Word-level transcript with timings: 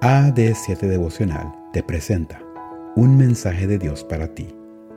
AD7 0.00 0.78
Devocional 0.78 1.54
te 1.74 1.82
presenta 1.82 2.40
Un 2.96 3.18
mensaje 3.18 3.66
de 3.66 3.76
Dios 3.76 4.02
para 4.02 4.28
ti, 4.28 4.48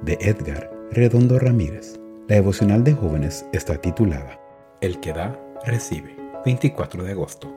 de 0.02 0.18
Edgar 0.22 0.72
Redondo 0.92 1.40
Ramírez. 1.40 2.00
La 2.30 2.36
devocional 2.36 2.86
de 2.86 2.94
jóvenes 2.94 3.46
está 3.52 3.76
titulada 3.76 4.40
El 4.80 5.02
que 5.02 5.12
da, 5.12 5.38
recibe. 5.66 6.16
24 6.46 7.04
de 7.04 7.12
agosto. 7.12 7.54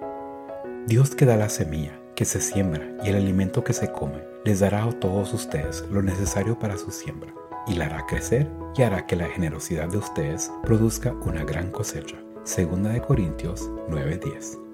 Dios 0.89 1.15
que 1.15 1.25
da 1.25 1.37
la 1.37 1.49
semilla 1.49 1.93
que 2.17 2.25
se 2.25 2.41
siembra 2.41 2.85
y 3.05 3.11
el 3.11 3.17
alimento 3.17 3.63
que 3.63 3.75
se 3.75 3.93
come, 3.93 4.25
les 4.45 4.59
dará 4.59 4.83
a 4.83 4.91
todos 4.99 5.33
ustedes 5.33 5.85
lo 5.89 6.03
necesario 6.03 6.59
para 6.59 6.77
su 6.77 6.91
siembra, 6.91 7.33
y 7.69 7.75
la 7.75 7.85
hará 7.85 8.07
crecer 8.07 8.51
y 8.77 8.83
hará 8.83 9.07
que 9.07 9.15
la 9.15 9.29
generosidad 9.29 9.89
de 9.89 9.99
ustedes 9.99 10.51
produzca 10.65 11.13
una 11.25 11.45
gran 11.45 11.71
cosecha. 11.71 12.17
Segunda 12.43 12.91
de 12.91 13.03
Corintios 13.03 13.71
9:10. 13.89 14.66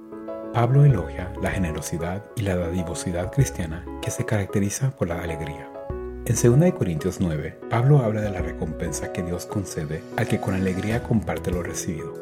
Pablo 0.52 0.84
elogia 0.84 1.32
la 1.40 1.50
generosidad 1.50 2.22
y 2.36 2.42
la 2.42 2.56
dadivosidad 2.56 3.32
cristiana 3.32 3.86
que 4.02 4.10
se 4.10 4.26
caracteriza 4.26 4.90
por 4.90 5.08
la 5.08 5.22
alegría. 5.22 5.66
En 6.26 6.60
2 6.60 6.72
Corintios 6.74 7.20
9, 7.20 7.58
Pablo 7.70 8.00
habla 8.00 8.20
de 8.20 8.30
la 8.30 8.42
recompensa 8.42 9.12
que 9.12 9.22
Dios 9.22 9.46
concede 9.46 10.02
al 10.18 10.28
que 10.28 10.40
con 10.40 10.52
alegría 10.52 11.02
comparte 11.02 11.50
lo 11.50 11.62
recibido. 11.62 12.12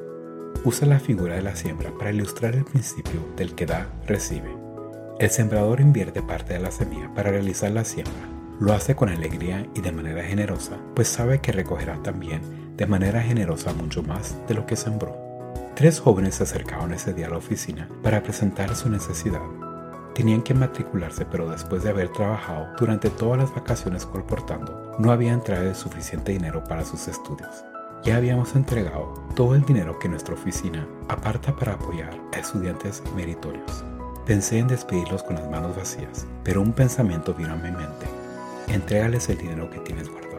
Usa 0.65 0.87
la 0.87 1.01
figura 1.01 1.35
de 1.35 1.43
la 1.43 1.57
siembra 1.57 1.91
para 1.99 2.13
ilustrar 2.13 2.55
el 2.55 2.65
principio 2.65 3.21
del 3.37 3.57
que 3.57 3.67
da, 3.67 3.89
recibe. 4.07 4.55
El 5.19 5.31
sembrador 5.31 5.81
invierte 5.81 6.23
parte 6.23 6.53
de 6.53 6.61
la 6.61 6.71
semilla 6.71 7.13
para 7.13 7.33
realizar 7.33 7.73
la 7.73 7.85
siembra. 7.85 8.29
Lo 8.61 8.73
hace 8.73 8.95
con 8.95 9.09
alegría 9.09 9.67
y 9.75 9.81
de 9.81 9.91
manera 9.91 10.23
generosa, 10.23 10.77
pues 10.95 11.09
sabe 11.09 11.41
que 11.41 11.51
recogerá 11.51 12.01
también 12.05 12.77
de 12.77 12.87
manera 12.87 13.23
generosa 13.23 13.73
mucho 13.73 14.05
más 14.05 14.37
de 14.47 14.55
lo 14.55 14.67
que 14.67 14.77
sembró. 14.77 15.30
Tres 15.81 15.99
jóvenes 15.99 16.35
se 16.35 16.43
acercaron 16.43 16.93
ese 16.93 17.15
día 17.15 17.27
a 17.27 17.31
la 17.31 17.39
oficina 17.39 17.89
para 18.03 18.23
presentar 18.23 18.77
su 18.77 18.91
necesidad. 18.91 19.41
Tenían 20.15 20.43
que 20.43 20.53
matricularse, 20.53 21.25
pero 21.25 21.49
después 21.49 21.83
de 21.83 21.89
haber 21.89 22.11
trabajado 22.11 22.67
durante 22.79 23.09
todas 23.09 23.39
las 23.39 23.55
vacaciones 23.55 24.05
colportando, 24.05 24.95
no 24.99 25.11
habían 25.11 25.43
traído 25.43 25.75
suficiente 25.75 26.33
dinero 26.33 26.63
para 26.65 26.85
sus 26.85 27.09
estudios. 27.09 27.65
Ya 28.05 28.17
habíamos 28.17 28.55
entregado 28.55 29.25
todo 29.35 29.55
el 29.55 29.63
dinero 29.63 29.99
que 29.99 30.11
nuestra 30.11 30.35
oficina 30.35 30.87
aparta 31.09 31.57
para 31.57 31.73
apoyar 31.73 32.15
a 32.35 32.39
estudiantes 32.39 33.03
meritorios. 33.17 33.83
Pensé 34.27 34.59
en 34.59 34.69
despedirlos 34.69 35.23
con 35.23 35.37
las 35.37 35.49
manos 35.49 35.75
vacías, 35.75 36.27
pero 36.45 36.61
un 36.61 36.75
pensamiento 36.75 37.33
vino 37.33 37.55
a 37.55 37.57
mi 37.57 37.71
mente. 37.71 38.05
Entrégales 38.69 39.31
el 39.31 39.39
dinero 39.39 39.71
que 39.71 39.79
tienes 39.79 40.11
guardado. 40.11 40.31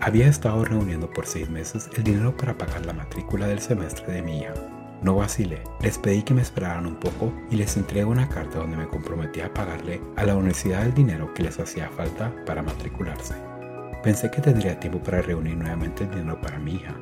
Había 0.00 0.28
estado 0.28 0.64
reuniendo 0.64 1.10
por 1.10 1.26
seis 1.26 1.50
meses 1.50 1.90
el 1.94 2.02
dinero 2.02 2.34
para 2.34 2.56
pagar 2.56 2.86
la 2.86 2.94
matrícula 2.94 3.46
del 3.46 3.60
semestre 3.60 4.14
de 4.14 4.22
mi 4.22 4.38
hija. 4.38 4.54
No 5.02 5.16
vacilé, 5.16 5.62
les 5.80 5.96
pedí 5.96 6.22
que 6.22 6.34
me 6.34 6.42
esperaran 6.42 6.86
un 6.86 6.96
poco 6.96 7.32
y 7.50 7.56
les 7.56 7.76
entregué 7.78 8.04
una 8.04 8.28
carta 8.28 8.58
donde 8.58 8.76
me 8.76 8.88
comprometí 8.88 9.40
a 9.40 9.52
pagarle 9.54 10.00
a 10.16 10.24
la 10.24 10.36
universidad 10.36 10.84
el 10.84 10.92
dinero 10.92 11.32
que 11.32 11.42
les 11.42 11.58
hacía 11.58 11.88
falta 11.88 12.34
para 12.44 12.62
matricularse. 12.62 13.34
Pensé 14.02 14.30
que 14.30 14.42
tendría 14.42 14.78
tiempo 14.78 15.02
para 15.02 15.22
reunir 15.22 15.56
nuevamente 15.56 16.04
el 16.04 16.10
dinero 16.10 16.38
para 16.42 16.58
mi 16.58 16.74
hija. 16.74 16.94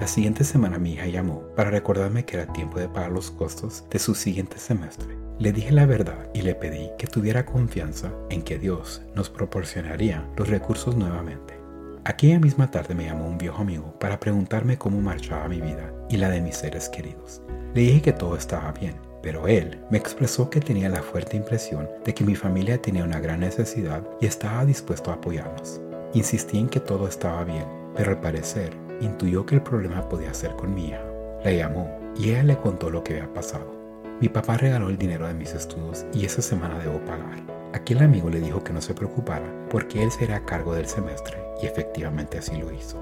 La 0.00 0.08
siguiente 0.08 0.42
semana 0.42 0.78
mi 0.78 0.94
hija 0.94 1.06
llamó 1.06 1.42
para 1.54 1.70
recordarme 1.70 2.24
que 2.24 2.36
era 2.36 2.52
tiempo 2.52 2.80
de 2.80 2.88
pagar 2.88 3.12
los 3.12 3.30
costos 3.30 3.84
de 3.90 4.00
su 4.00 4.16
siguiente 4.16 4.58
semestre. 4.58 5.16
Le 5.38 5.52
dije 5.52 5.70
la 5.70 5.86
verdad 5.86 6.30
y 6.34 6.42
le 6.42 6.56
pedí 6.56 6.90
que 6.98 7.06
tuviera 7.06 7.46
confianza 7.46 8.10
en 8.28 8.42
que 8.42 8.58
Dios 8.58 9.02
nos 9.14 9.30
proporcionaría 9.30 10.28
los 10.36 10.48
recursos 10.48 10.96
nuevamente. 10.96 11.59
Aquella 12.04 12.40
misma 12.40 12.70
tarde 12.70 12.94
me 12.94 13.04
llamó 13.04 13.26
un 13.26 13.36
viejo 13.36 13.60
amigo 13.60 13.94
para 14.00 14.18
preguntarme 14.18 14.78
cómo 14.78 15.02
marchaba 15.02 15.48
mi 15.48 15.60
vida 15.60 15.92
y 16.08 16.16
la 16.16 16.30
de 16.30 16.40
mis 16.40 16.56
seres 16.56 16.88
queridos. 16.88 17.42
Le 17.74 17.82
dije 17.82 18.00
que 18.00 18.12
todo 18.14 18.36
estaba 18.36 18.72
bien, 18.72 18.94
pero 19.22 19.46
él 19.46 19.78
me 19.90 19.98
expresó 19.98 20.48
que 20.48 20.60
tenía 20.60 20.88
la 20.88 21.02
fuerte 21.02 21.36
impresión 21.36 21.86
de 22.04 22.14
que 22.14 22.24
mi 22.24 22.34
familia 22.34 22.80
tenía 22.80 23.04
una 23.04 23.20
gran 23.20 23.40
necesidad 23.40 24.02
y 24.18 24.24
estaba 24.24 24.64
dispuesto 24.64 25.10
a 25.10 25.14
apoyarnos. 25.14 25.78
Insistí 26.14 26.58
en 26.58 26.70
que 26.70 26.80
todo 26.80 27.06
estaba 27.06 27.44
bien, 27.44 27.66
pero 27.94 28.12
al 28.12 28.20
parecer 28.20 28.74
intuyó 29.02 29.44
que 29.44 29.56
el 29.56 29.62
problema 29.62 30.08
podía 30.08 30.32
ser 30.32 30.52
con 30.56 30.74
mi 30.74 30.88
hija. 30.88 31.04
La 31.44 31.52
llamó 31.52 31.90
y 32.16 32.30
ella 32.30 32.44
le 32.44 32.56
contó 32.56 32.88
lo 32.88 33.04
que 33.04 33.14
había 33.14 33.32
pasado. 33.34 33.78
Mi 34.22 34.30
papá 34.30 34.56
regaló 34.56 34.88
el 34.88 34.96
dinero 34.96 35.26
de 35.26 35.34
mis 35.34 35.52
estudios 35.52 36.06
y 36.14 36.24
esa 36.24 36.40
semana 36.40 36.78
debo 36.78 36.98
pagar. 37.04 37.49
Aquel 37.90 38.04
amigo 38.04 38.30
le 38.30 38.38
dijo 38.38 38.62
que 38.62 38.72
no 38.72 38.80
se 38.80 38.94
preocupara 38.94 39.66
porque 39.68 40.00
él 40.00 40.12
sería 40.12 40.36
a 40.36 40.44
cargo 40.44 40.74
del 40.74 40.86
semestre 40.86 41.42
y 41.60 41.66
efectivamente 41.66 42.38
así 42.38 42.56
lo 42.56 42.70
hizo. 42.70 42.96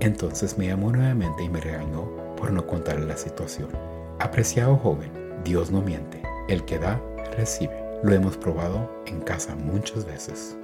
Entonces 0.00 0.56
me 0.56 0.68
llamó 0.68 0.90
nuevamente 0.90 1.44
y 1.44 1.50
me 1.50 1.60
regañó 1.60 2.08
por 2.34 2.50
no 2.50 2.66
contarle 2.66 3.04
la 3.04 3.18
situación. 3.18 3.68
Apreciado 4.18 4.78
joven, 4.78 5.12
Dios 5.44 5.70
no 5.70 5.82
miente, 5.82 6.22
el 6.48 6.64
que 6.64 6.78
da, 6.78 6.98
recibe. 7.36 7.78
Lo 8.02 8.14
hemos 8.14 8.38
probado 8.38 8.90
en 9.04 9.20
casa 9.20 9.54
muchas 9.54 10.06
veces. 10.06 10.56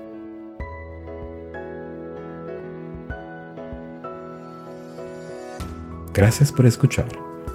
Gracias 6.14 6.50
por 6.50 6.64
escuchar. 6.64 7.08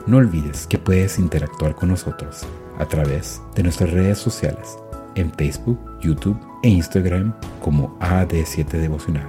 No 0.06 0.18
olvides 0.18 0.68
que 0.68 0.78
puedes 0.78 1.18
interactuar 1.18 1.74
con 1.74 1.90
nosotros 1.90 2.46
a 2.78 2.86
través 2.86 3.42
de 3.56 3.64
nuestras 3.64 3.90
redes 3.90 4.20
sociales 4.20 4.78
en 5.18 5.32
Facebook, 5.34 5.80
YouTube 6.02 6.40
e 6.64 6.70
Instagram 6.70 7.34
como 7.62 7.98
AD7 8.00 8.66
Devocional. 8.66 9.28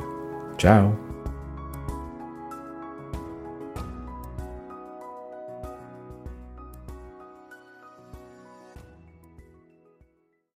Chao. 0.57 1.08